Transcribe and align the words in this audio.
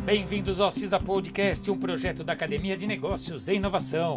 Bem-vindos 0.00 0.60
ao 0.60 0.70
CISA 0.70 0.98
Podcast, 0.98 1.70
um 1.70 1.78
projeto 1.78 2.22
da 2.22 2.32
Academia 2.32 2.76
de 2.76 2.86
Negócios 2.86 3.48
e 3.48 3.54
Inovação. 3.54 4.16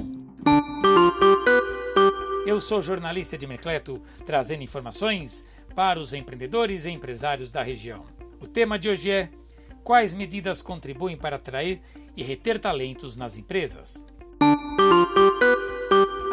Eu 2.46 2.60
sou 2.60 2.82
jornalista 2.82 3.38
de 3.38 3.48
Mercleto, 3.48 4.02
trazendo 4.26 4.64
informações 4.64 5.46
para 5.76 6.00
os 6.00 6.12
empreendedores 6.12 6.86
e 6.86 6.90
empresários 6.90 7.52
da 7.52 7.64
região. 7.64 8.06
O 8.42 8.48
tema 8.48 8.78
de 8.78 8.90
hoje 8.90 9.12
é 9.12 9.30
Quais 9.84 10.14
medidas 10.14 10.62
contribuem 10.62 11.16
para 11.16 11.38
atrair 11.38 11.82
e 12.16 12.24
reter 12.24 12.60
talentos 12.60 13.16
nas 13.16 13.38
empresas? 13.38 14.04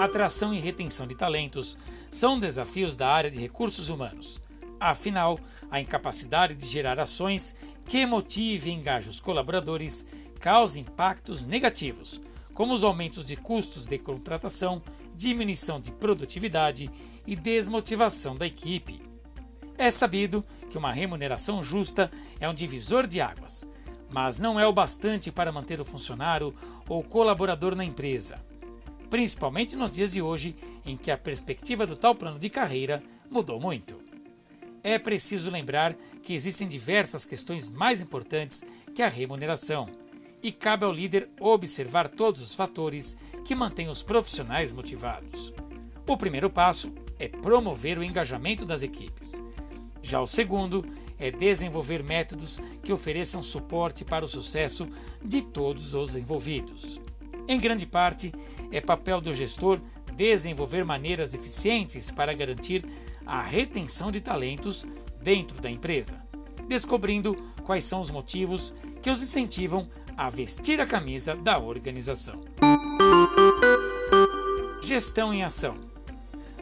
Atração 0.01 0.53
e 0.53 0.59
retenção 0.59 1.07
de 1.07 1.15
talentos 1.15 1.79
são 2.11 2.39
desafios 2.39 2.97
da 2.97 3.09
área 3.09 3.31
de 3.31 3.39
recursos 3.39 3.89
humanos. 3.89 4.41
Afinal, 4.79 5.39
a 5.71 5.81
incapacidade 5.81 6.55
de 6.55 6.67
gerar 6.67 6.99
ações 6.99 7.55
que 7.87 8.05
motive 8.07 8.71
e 8.71 8.73
engaje 8.73 9.09
os 9.09 9.21
colaboradores 9.21 10.07
causa 10.41 10.79
impactos 10.79 11.43
negativos, 11.43 12.21
como 12.53 12.75
os 12.75 12.85
aumentos 12.85 13.27
de 13.27 13.37
custos 13.37 13.87
de 13.87 13.99
contratação, 13.99 14.83
diminuição 15.15 15.81
de 15.81 15.91
produtividade 15.91 16.91
e 17.27 17.35
desmotivação 17.35 18.37
da 18.37 18.47
equipe. 18.47 19.01
É 19.77 19.91
sabido 19.91 20.45
que 20.71 20.79
uma 20.79 20.93
remuneração 20.93 21.63
justa 21.63 22.11
é 22.39 22.49
um 22.49 22.55
divisor 22.55 23.07
de 23.07 23.21
águas, 23.21 23.67
mas 24.11 24.39
não 24.39 24.61
é 24.61 24.67
o 24.67 24.73
bastante 24.73 25.33
para 25.33 25.51
manter 25.51 25.81
o 25.81 25.85
funcionário 25.85 26.55
ou 26.89 27.03
colaborador 27.03 27.75
na 27.75 27.85
empresa, 27.85 28.45
principalmente 29.11 29.77
nos 29.77 29.93
dias 29.93 30.13
de 30.13 30.23
hoje 30.23 30.55
em 30.85 30.97
que 30.97 31.11
a 31.11 31.19
perspectiva 31.19 31.87
do 31.87 31.97
tal 31.97 32.15
plano 32.15 32.39
de 32.39 32.51
carreira 32.51 33.03
mudou 33.31 33.59
muito. 33.59 34.04
É 34.85 34.99
preciso 34.99 35.51
lembrar 35.51 35.97
que 36.23 36.35
existem 36.35 36.69
diversas 36.69 37.25
questões 37.25 37.71
mais 37.71 38.03
importantes 38.03 38.63
que 38.95 39.03
a 39.03 39.09
remuneração, 39.09 39.89
e 40.43 40.53
cabe 40.53 40.85
ao 40.85 40.93
líder 40.93 41.31
observar 41.41 42.07
todos 42.07 42.43
os 42.43 42.55
fatores 42.55 43.17
que 43.47 43.55
mantêm 43.55 43.89
os 43.89 44.03
profissionais 44.03 44.75
motivados. 44.75 45.55
O 46.07 46.19
primeiro 46.19 46.51
passo 46.51 46.93
é 47.19 47.27
promover 47.29 47.97
o 47.97 48.05
engajamento 48.05 48.67
das 48.67 48.83
equipes. 48.83 49.43
Já 50.03 50.21
o 50.21 50.27
segundo 50.27 50.85
é 51.19 51.31
desenvolver 51.31 52.03
métodos 52.03 52.61
que 52.83 52.93
ofereçam 52.93 53.43
suporte 53.43 54.05
para 54.05 54.27
o 54.27 54.29
sucesso 54.29 54.87
de 55.25 55.41
todos 55.41 55.95
os 55.95 56.15
envolvidos. 56.15 57.01
Em 57.49 57.59
grande 57.59 57.87
parte, 57.87 58.35
é 58.71 58.83
papel 58.83 59.23
do 59.23 59.33
gestor 59.33 59.81
desenvolver 60.15 60.85
maneiras 60.85 61.33
eficientes 61.33 62.11
para 62.11 62.35
garantir 62.35 62.85
a 63.27 63.43
retenção 63.43 64.11
de 64.11 64.21
talentos 64.21 64.87
dentro 65.23 65.61
da 65.61 65.71
empresa, 65.71 66.23
descobrindo 66.69 67.35
quais 67.65 67.85
são 67.85 68.01
os 68.01 68.11
motivos 68.11 68.75
que 69.03 69.11
os 69.11 69.23
incentivam 69.23 69.89
a 70.17 70.31
vestir 70.31 70.81
a 70.81 70.87
camisa 70.87 71.35
da 71.35 71.59
organização. 71.59 72.45
Gestão 74.83 75.33
em 75.33 75.43
ação. 75.43 75.77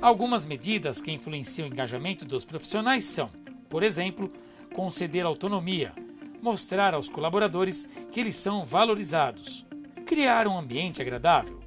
Algumas 0.00 0.46
medidas 0.46 1.00
que 1.00 1.12
influenciam 1.12 1.68
o 1.68 1.72
engajamento 1.72 2.24
dos 2.24 2.44
profissionais 2.44 3.04
são, 3.04 3.30
por 3.68 3.82
exemplo, 3.82 4.32
conceder 4.74 5.24
autonomia, 5.24 5.92
mostrar 6.40 6.94
aos 6.94 7.08
colaboradores 7.08 7.88
que 8.10 8.18
eles 8.18 8.36
são 8.36 8.64
valorizados, 8.64 9.66
criar 10.06 10.48
um 10.48 10.58
ambiente 10.58 11.00
agradável, 11.00 11.60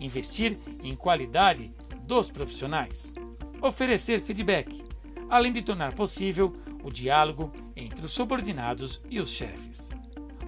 investir 0.00 0.58
em 0.82 0.94
qualidade 0.94 1.72
dos 2.02 2.30
profissionais, 2.30 3.14
oferecer 3.60 4.20
feedback, 4.20 4.84
além 5.28 5.52
de 5.52 5.62
tornar 5.62 5.94
possível 5.94 6.52
o 6.82 6.90
diálogo 6.90 7.52
entre 7.74 8.04
os 8.04 8.12
subordinados 8.12 9.02
e 9.10 9.18
os 9.18 9.30
chefes. 9.30 9.90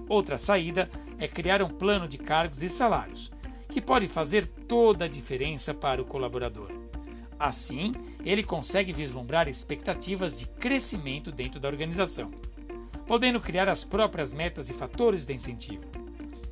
Outra 0.07 0.37
saída 0.37 0.89
é 1.17 1.27
criar 1.27 1.61
um 1.61 1.69
plano 1.69 2.07
de 2.07 2.17
cargos 2.17 2.63
e 2.63 2.69
salários, 2.69 3.31
que 3.69 3.81
pode 3.81 4.07
fazer 4.07 4.47
toda 4.47 5.05
a 5.05 5.07
diferença 5.07 5.73
para 5.73 6.01
o 6.01 6.05
colaborador. 6.05 6.71
Assim, 7.37 7.93
ele 8.25 8.43
consegue 8.43 8.91
vislumbrar 8.91 9.47
expectativas 9.47 10.39
de 10.39 10.47
crescimento 10.47 11.31
dentro 11.31 11.59
da 11.59 11.67
organização, 11.67 12.31
podendo 13.05 13.39
criar 13.39 13.69
as 13.69 13.83
próprias 13.83 14.33
metas 14.33 14.69
e 14.69 14.73
fatores 14.73 15.25
de 15.25 15.33
incentivo. 15.33 15.83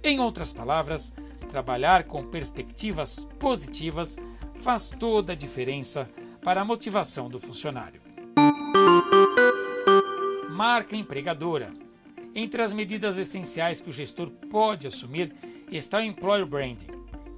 Em 0.03 0.19
outras 0.19 0.53
palavras, 0.53 1.13
trabalhar 1.49 2.03
com 2.03 2.23
perspectivas 2.23 3.25
positivas 3.39 4.15
faz 4.61 4.89
toda 4.89 5.33
a 5.33 5.35
diferença 5.35 6.09
para 6.47 6.61
a 6.61 6.63
motivação 6.63 7.27
do 7.27 7.41
funcionário. 7.41 7.99
Marca 10.49 10.95
empregadora. 10.95 11.73
Entre 12.33 12.61
as 12.61 12.71
medidas 12.71 13.17
essenciais 13.17 13.81
que 13.81 13.89
o 13.89 13.91
gestor 13.91 14.29
pode 14.49 14.87
assumir 14.87 15.35
está 15.69 15.97
o 15.97 16.01
Employer 16.01 16.45
Branding, 16.45 16.87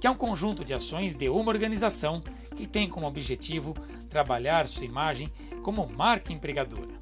que 0.00 0.06
é 0.06 0.10
um 0.10 0.14
conjunto 0.14 0.64
de 0.64 0.72
ações 0.72 1.16
de 1.16 1.28
uma 1.28 1.50
organização 1.50 2.22
que 2.54 2.68
tem 2.68 2.88
como 2.88 3.04
objetivo 3.04 3.74
trabalhar 4.08 4.68
sua 4.68 4.86
imagem 4.86 5.28
como 5.60 5.88
marca 5.88 6.32
empregadora. 6.32 6.94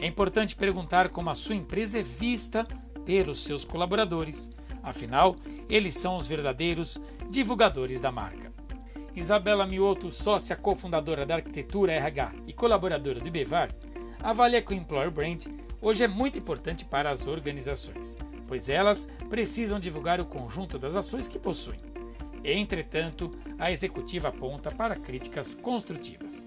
É 0.00 0.08
importante 0.08 0.56
perguntar 0.56 1.10
como 1.10 1.30
a 1.30 1.36
sua 1.36 1.54
empresa 1.54 2.00
é 2.00 2.02
vista 2.02 2.66
pelos 3.06 3.44
seus 3.44 3.64
colaboradores, 3.64 4.50
afinal, 4.82 5.36
eles 5.68 5.94
são 5.94 6.16
os 6.16 6.26
verdadeiros 6.26 7.00
divulgadores 7.30 8.00
da 8.00 8.10
marca. 8.10 8.43
Isabela 9.14 9.64
Mioto, 9.64 10.10
sócia 10.10 10.56
cofundadora 10.56 11.24
da 11.24 11.36
Arquitetura 11.36 11.92
RH 11.92 12.32
e 12.48 12.52
colaboradora 12.52 13.20
do 13.20 13.28
IBEVAR, 13.28 13.70
avalia 14.20 14.60
que 14.60 14.72
o 14.72 14.76
Employer 14.76 15.10
Brand 15.10 15.44
hoje 15.80 16.02
é 16.02 16.08
muito 16.08 16.36
importante 16.36 16.84
para 16.84 17.10
as 17.10 17.28
organizações, 17.28 18.18
pois 18.48 18.68
elas 18.68 19.08
precisam 19.30 19.78
divulgar 19.78 20.20
o 20.20 20.26
conjunto 20.26 20.80
das 20.80 20.96
ações 20.96 21.28
que 21.28 21.38
possuem. 21.38 21.78
Entretanto, 22.42 23.30
a 23.56 23.70
executiva 23.70 24.28
aponta 24.28 24.72
para 24.72 24.96
críticas 24.96 25.54
construtivas. 25.54 26.46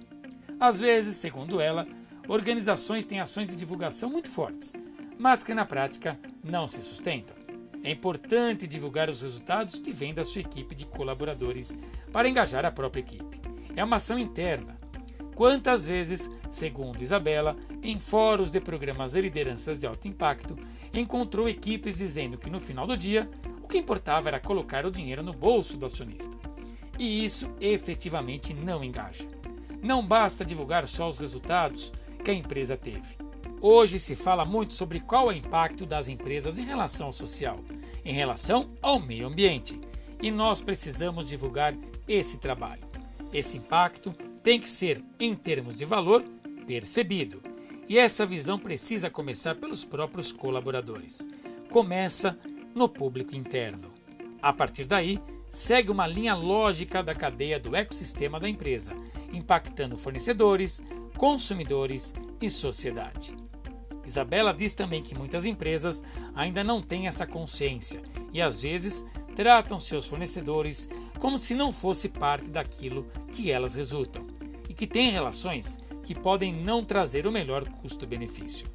Às 0.59 0.81
vezes, 0.81 1.15
segundo 1.15 1.61
ela, 1.61 1.87
organizações 2.27 3.05
têm 3.05 3.21
ações 3.21 3.47
de 3.47 3.55
divulgação 3.55 4.09
muito 4.09 4.29
fortes, 4.29 4.73
mas 5.17 5.41
que 5.41 5.53
na 5.53 5.65
prática 5.65 6.19
não 6.43 6.67
se 6.67 6.83
sustentam. 6.83 7.46
É 7.83 7.91
importante 7.91 8.67
divulgar 8.67 9.09
os 9.09 9.21
resultados 9.21 9.79
que 9.79 9.91
vêm 9.91 10.13
da 10.13 10.23
sua 10.23 10.41
equipe 10.41 10.75
de 10.75 10.85
colaboradores 10.85 11.79
para 12.11 12.27
engajar 12.27 12.65
a 12.65 12.71
própria 12.71 13.01
equipe. 13.01 13.39
É 13.75 13.83
uma 13.83 13.97
ação 13.97 14.17
interna. 14.17 14.77
Quantas 15.35 15.85
vezes, 15.85 16.31
segundo 16.49 17.01
Isabela, 17.01 17.55
em 17.83 17.99
fóruns 17.99 18.49
de 18.49 18.59
programas 18.59 19.13
de 19.13 19.21
lideranças 19.21 19.79
de 19.79 19.87
alto 19.87 20.07
impacto, 20.07 20.57
encontrou 20.93 21.47
equipes 21.47 21.97
dizendo 21.97 22.37
que 22.37 22.49
no 22.49 22.59
final 22.59 22.87
do 22.87 22.97
dia 22.97 23.29
o 23.61 23.67
que 23.67 23.77
importava 23.77 24.29
era 24.29 24.39
colocar 24.39 24.85
o 24.85 24.91
dinheiro 24.91 25.21
no 25.21 25.33
bolso 25.33 25.77
do 25.77 25.85
acionista. 25.85 26.35
E 26.97 27.23
isso 27.23 27.53
efetivamente 27.61 28.53
não 28.53 28.83
engaja. 28.83 29.27
Não 29.81 30.05
basta 30.05 30.43
divulgar 30.43 30.87
só 30.87 31.07
os 31.07 31.19
resultados 31.19 31.93
que 32.23 32.31
a 32.31 32.33
empresa 32.33 32.75
teve. 32.75 33.26
Hoje 33.59 33.99
se 33.99 34.15
fala 34.15 34.45
muito 34.45 34.75
sobre 34.75 34.99
qual 34.99 35.31
é 35.31 35.33
o 35.33 35.37
impacto 35.37 35.83
das 35.83 36.07
empresas 36.07 36.59
em 36.59 36.63
relação 36.63 37.07
ao 37.07 37.13
social, 37.13 37.59
em 38.05 38.13
relação 38.13 38.69
ao 38.81 38.99
meio 38.99 39.25
ambiente. 39.25 39.81
E 40.21 40.29
nós 40.29 40.61
precisamos 40.61 41.27
divulgar 41.27 41.75
esse 42.07 42.39
trabalho. 42.39 42.83
Esse 43.33 43.57
impacto 43.57 44.13
tem 44.43 44.59
que 44.59 44.69
ser, 44.69 45.03
em 45.19 45.35
termos 45.35 45.75
de 45.75 45.85
valor, 45.85 46.23
percebido. 46.67 47.41
E 47.89 47.97
essa 47.97 48.27
visão 48.27 48.59
precisa 48.59 49.09
começar 49.09 49.55
pelos 49.55 49.83
próprios 49.83 50.31
colaboradores. 50.31 51.27
Começa 51.71 52.37
no 52.75 52.87
público 52.87 53.35
interno. 53.35 53.91
A 54.39 54.53
partir 54.53 54.85
daí, 54.85 55.19
segue 55.49 55.89
uma 55.89 56.05
linha 56.05 56.35
lógica 56.35 57.01
da 57.01 57.15
cadeia 57.15 57.59
do 57.59 57.75
ecossistema 57.75 58.39
da 58.39 58.47
empresa, 58.47 58.95
impactando 59.33 59.97
fornecedores, 59.97 60.83
consumidores 61.17 62.13
e 62.39 62.49
sociedade. 62.49 63.46
Isabela 64.07 64.53
diz 64.53 64.73
também 64.73 65.03
que 65.03 65.13
muitas 65.13 65.43
empresas 65.43 66.03
ainda 66.33 66.63
não 66.63 66.81
têm 66.81 67.07
essa 67.07 67.27
consciência 67.27 68.01
e 68.31 68.41
às 68.41 68.61
vezes 68.61 69.05
tratam 69.35 69.79
seus 69.79 70.07
fornecedores 70.07 70.87
como 71.19 71.37
se 71.37 71.53
não 71.53 71.71
fosse 71.73 72.09
parte 72.09 72.49
daquilo 72.49 73.05
que 73.31 73.51
elas 73.51 73.75
resultam 73.75 74.25
e 74.69 74.73
que 74.73 74.87
têm 74.87 75.11
relações 75.11 75.77
que 76.03 76.15
podem 76.15 76.53
não 76.53 76.83
trazer 76.83 77.27
o 77.27 77.31
melhor 77.31 77.67
custo-benefício. 77.67 78.67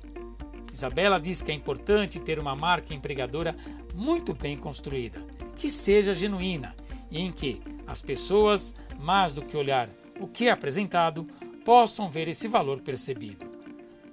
Isabela 0.73 1.19
diz 1.19 1.43
que 1.43 1.51
é 1.51 1.55
importante 1.55 2.21
ter 2.21 2.39
uma 2.39 2.55
marca 2.55 2.95
empregadora 2.95 3.56
muito 3.95 4.35
bem 4.35 4.56
construída, 4.56 5.25
que 5.56 5.71
seja 5.71 6.15
genuína 6.15 6.75
e 7.11 7.21
em 7.21 7.33
que 7.33 7.61
as 7.87 8.03
pessoas, 8.03 8.75
mais 8.99 9.35
do 9.35 9.43
que 9.43 9.56
olhar 9.56 9.89
o 10.21 10.27
que 10.27 10.49
é 10.49 10.51
apresentado, 10.51 11.27
possam 11.65 12.11
ver 12.11 12.29
esse 12.29 12.49
valor 12.49 12.81
percebido, 12.81 13.47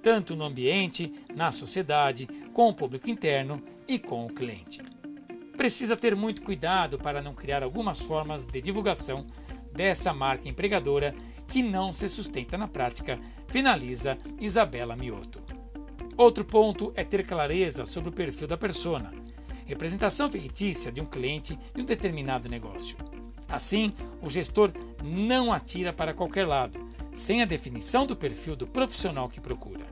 tanto 0.02 0.34
no 0.34 0.44
ambiente, 0.44 1.12
na 1.34 1.52
sociedade, 1.52 2.26
com 2.52 2.68
o 2.68 2.74
público 2.74 3.10
interno 3.10 3.62
e 3.86 3.98
com 3.98 4.26
o 4.26 4.32
cliente. 4.32 4.82
Precisa 5.56 5.96
ter 5.96 6.16
muito 6.16 6.42
cuidado 6.42 6.98
para 6.98 7.20
não 7.20 7.34
criar 7.34 7.62
algumas 7.62 8.00
formas 8.00 8.46
de 8.46 8.62
divulgação 8.62 9.26
dessa 9.72 10.12
marca 10.12 10.48
empregadora 10.48 11.14
que 11.46 11.62
não 11.62 11.92
se 11.92 12.08
sustenta 12.08 12.56
na 12.56 12.68
prática, 12.68 13.18
finaliza 13.48 14.16
Isabela 14.40 14.96
Mioto. 14.96 15.42
Outro 16.16 16.44
ponto 16.44 16.92
é 16.96 17.04
ter 17.04 17.26
clareza 17.26 17.84
sobre 17.84 18.10
o 18.10 18.12
perfil 18.12 18.46
da 18.46 18.56
persona, 18.56 19.12
representação 19.66 20.30
fictícia 20.30 20.92
de 20.92 21.00
um 21.00 21.06
cliente 21.06 21.58
de 21.74 21.82
um 21.82 21.84
determinado 21.84 22.48
negócio. 22.48 22.96
Assim, 23.48 23.92
o 24.22 24.28
gestor 24.28 24.70
não 25.02 25.52
atira 25.52 25.92
para 25.92 26.14
qualquer 26.14 26.46
lado, 26.46 26.78
sem 27.12 27.42
a 27.42 27.46
definição 27.46 28.06
do 28.06 28.14
perfil 28.14 28.54
do 28.54 28.66
profissional 28.66 29.28
que 29.28 29.40
procura. 29.40 29.89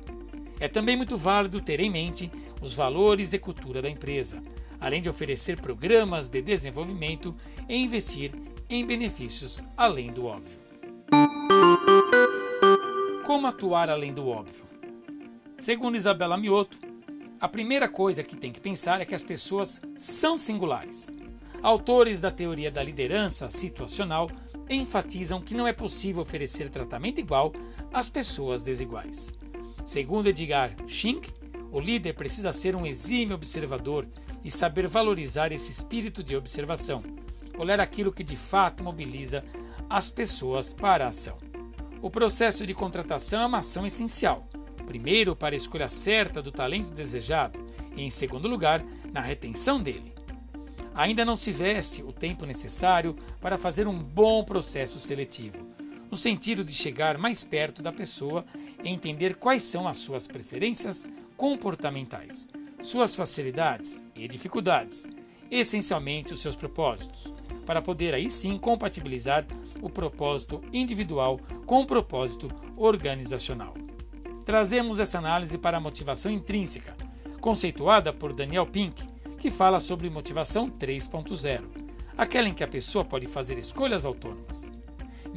É 0.60 0.66
também 0.68 0.96
muito 0.96 1.16
válido 1.16 1.60
ter 1.60 1.80
em 1.80 1.90
mente 1.90 2.30
os 2.60 2.74
valores 2.74 3.32
e 3.32 3.38
cultura 3.38 3.80
da 3.80 3.88
empresa, 3.88 4.42
além 4.80 5.00
de 5.00 5.08
oferecer 5.08 5.60
programas 5.60 6.28
de 6.28 6.42
desenvolvimento 6.42 7.34
e 7.68 7.76
investir 7.76 8.32
em 8.68 8.84
benefícios 8.84 9.62
além 9.76 10.12
do 10.12 10.26
óbvio. 10.26 10.58
Como 13.24 13.46
atuar 13.46 13.88
além 13.88 14.12
do 14.12 14.26
óbvio? 14.28 14.64
Segundo 15.58 15.96
Isabela 15.96 16.36
Mioto, 16.36 16.78
a 17.40 17.48
primeira 17.48 17.88
coisa 17.88 18.24
que 18.24 18.36
tem 18.36 18.50
que 18.50 18.60
pensar 18.60 19.00
é 19.00 19.04
que 19.04 19.14
as 19.14 19.22
pessoas 19.22 19.80
são 19.96 20.36
singulares. 20.36 21.08
Autores 21.62 22.20
da 22.20 22.30
teoria 22.30 22.70
da 22.70 22.82
liderança 22.82 23.48
situacional 23.48 24.30
enfatizam 24.68 25.40
que 25.40 25.54
não 25.54 25.66
é 25.66 25.72
possível 25.72 26.22
oferecer 26.22 26.68
tratamento 26.68 27.20
igual 27.20 27.52
às 27.92 28.08
pessoas 28.08 28.62
desiguais. 28.62 29.32
Segundo 29.88 30.26
Edgar 30.26 30.76
Schink, 30.86 31.32
o 31.72 31.80
líder 31.80 32.12
precisa 32.12 32.52
ser 32.52 32.76
um 32.76 32.84
exímio 32.84 33.34
observador 33.34 34.06
e 34.44 34.50
saber 34.50 34.86
valorizar 34.86 35.50
esse 35.50 35.72
espírito 35.72 36.22
de 36.22 36.36
observação, 36.36 37.02
olhar 37.56 37.80
aquilo 37.80 38.12
que 38.12 38.22
de 38.22 38.36
fato 38.36 38.84
mobiliza 38.84 39.42
as 39.88 40.10
pessoas 40.10 40.74
para 40.74 41.06
a 41.06 41.08
ação. 41.08 41.38
O 42.02 42.10
processo 42.10 42.66
de 42.66 42.74
contratação 42.74 43.40
é 43.40 43.46
uma 43.46 43.60
ação 43.60 43.86
essencial 43.86 44.46
primeiro, 44.84 45.34
para 45.34 45.54
a 45.54 45.56
escolha 45.56 45.88
certa 45.88 46.42
do 46.42 46.52
talento 46.52 46.90
desejado, 46.90 47.58
e, 47.96 48.02
em 48.02 48.10
segundo 48.10 48.46
lugar, 48.46 48.84
na 49.10 49.22
retenção 49.22 49.82
dele. 49.82 50.14
Ainda 50.94 51.24
não 51.24 51.34
se 51.34 51.50
veste 51.50 52.02
o 52.02 52.12
tempo 52.12 52.44
necessário 52.44 53.16
para 53.40 53.56
fazer 53.56 53.86
um 53.86 53.98
bom 53.98 54.44
processo 54.44 55.00
seletivo, 55.00 55.66
no 56.10 56.16
sentido 56.16 56.64
de 56.64 56.72
chegar 56.72 57.18
mais 57.18 57.44
perto 57.44 57.82
da 57.82 57.92
pessoa 57.92 58.44
e 58.82 58.88
entender 58.88 59.36
quais 59.36 59.62
são 59.62 59.86
as 59.86 59.98
suas 59.98 60.26
preferências 60.26 61.10
comportamentais, 61.36 62.48
suas 62.82 63.14
facilidades 63.14 64.04
e 64.14 64.26
dificuldades, 64.26 65.06
essencialmente 65.50 66.32
os 66.32 66.40
seus 66.40 66.56
propósitos, 66.56 67.32
para 67.66 67.82
poder 67.82 68.14
aí 68.14 68.30
sim 68.30 68.58
compatibilizar 68.58 69.46
o 69.82 69.90
propósito 69.90 70.62
individual 70.72 71.38
com 71.66 71.82
o 71.82 71.86
propósito 71.86 72.50
organizacional 72.76 73.74
trazemos 74.48 74.98
essa 74.98 75.18
análise 75.18 75.58
para 75.58 75.76
a 75.76 75.80
motivação 75.80 76.32
intrínseca, 76.32 76.96
conceituada 77.38 78.14
por 78.14 78.32
Daniel 78.32 78.64
Pink, 78.64 79.06
que 79.36 79.50
fala 79.50 79.78
sobre 79.78 80.08
motivação 80.08 80.70
3.0, 80.70 81.64
aquela 82.16 82.48
em 82.48 82.54
que 82.54 82.64
a 82.64 82.66
pessoa 82.66 83.04
pode 83.04 83.26
fazer 83.26 83.58
escolhas 83.58 84.06
autônomas. 84.06 84.77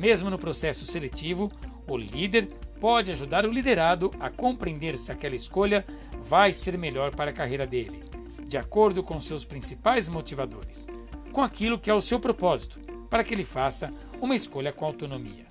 Mesmo 0.01 0.31
no 0.31 0.39
processo 0.39 0.83
seletivo, 0.83 1.51
o 1.87 1.95
líder 1.95 2.47
pode 2.79 3.11
ajudar 3.11 3.45
o 3.45 3.51
liderado 3.51 4.11
a 4.19 4.31
compreender 4.31 4.97
se 4.97 5.11
aquela 5.11 5.35
escolha 5.35 5.85
vai 6.23 6.51
ser 6.51 6.75
melhor 6.75 7.15
para 7.15 7.29
a 7.29 7.33
carreira 7.33 7.67
dele, 7.67 8.01
de 8.47 8.57
acordo 8.57 9.03
com 9.03 9.21
seus 9.21 9.45
principais 9.45 10.09
motivadores, 10.09 10.87
com 11.31 11.43
aquilo 11.43 11.77
que 11.77 11.87
é 11.87 11.93
o 11.93 12.01
seu 12.01 12.19
propósito, 12.19 12.79
para 13.11 13.23
que 13.23 13.31
ele 13.31 13.43
faça 13.43 13.93
uma 14.19 14.35
escolha 14.35 14.73
com 14.73 14.85
autonomia. 14.85 15.45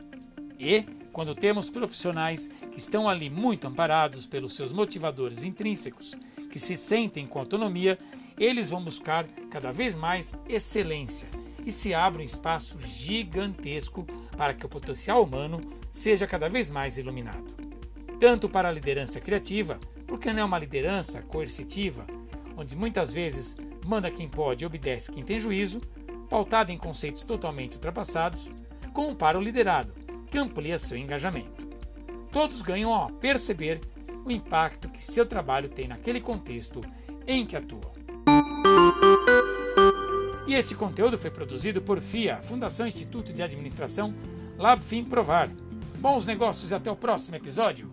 E, 0.58 0.82
quando 1.12 1.32
temos 1.32 1.70
profissionais 1.70 2.50
que 2.72 2.78
estão 2.78 3.08
ali 3.08 3.30
muito 3.30 3.68
amparados 3.68 4.26
pelos 4.26 4.56
seus 4.56 4.72
motivadores 4.72 5.44
intrínsecos, 5.44 6.16
que 6.50 6.58
se 6.58 6.76
sentem 6.76 7.24
com 7.24 7.38
autonomia, 7.38 7.96
eles 8.36 8.70
vão 8.70 8.82
buscar 8.82 9.28
cada 9.48 9.70
vez 9.70 9.94
mais 9.94 10.36
excelência 10.48 11.28
e 11.64 11.70
se 11.70 11.94
abre 11.94 12.22
um 12.22 12.26
espaço 12.26 12.80
gigantesco 12.80 14.04
para 14.40 14.54
que 14.54 14.64
o 14.64 14.70
potencial 14.70 15.22
humano 15.22 15.60
seja 15.92 16.26
cada 16.26 16.48
vez 16.48 16.70
mais 16.70 16.96
iluminado. 16.96 17.54
Tanto 18.18 18.48
para 18.48 18.70
a 18.70 18.72
liderança 18.72 19.20
criativa, 19.20 19.78
porque 20.06 20.32
não 20.32 20.40
é 20.40 20.44
uma 20.46 20.58
liderança 20.58 21.20
coercitiva, 21.20 22.06
onde 22.56 22.74
muitas 22.74 23.12
vezes 23.12 23.54
manda 23.84 24.10
quem 24.10 24.26
pode 24.26 24.64
e 24.64 24.66
obedece 24.66 25.12
quem 25.12 25.22
tem 25.22 25.38
juízo, 25.38 25.82
pautada 26.30 26.72
em 26.72 26.78
conceitos 26.78 27.22
totalmente 27.22 27.74
ultrapassados, 27.74 28.50
como 28.94 29.14
para 29.14 29.38
o 29.38 29.42
liderado, 29.42 29.92
que 30.30 30.38
amplia 30.38 30.78
seu 30.78 30.96
engajamento. 30.96 31.68
Todos 32.32 32.62
ganham 32.62 32.94
ao 32.94 33.10
perceber 33.10 33.82
o 34.24 34.30
impacto 34.30 34.88
que 34.88 35.04
seu 35.04 35.26
trabalho 35.26 35.68
tem 35.68 35.86
naquele 35.86 36.18
contexto 36.18 36.80
em 37.26 37.44
que 37.44 37.56
atuam. 37.56 37.92
E 40.50 40.54
esse 40.54 40.74
conteúdo 40.74 41.16
foi 41.16 41.30
produzido 41.30 41.80
por 41.80 42.00
FIA, 42.00 42.42
Fundação 42.42 42.84
Instituto 42.84 43.32
de 43.32 43.40
Administração 43.40 44.12
Labfin 44.58 45.04
Provar. 45.04 45.48
Bons 45.98 46.26
negócios 46.26 46.72
e 46.72 46.74
até 46.74 46.90
o 46.90 46.96
próximo 46.96 47.36
episódio. 47.36 47.88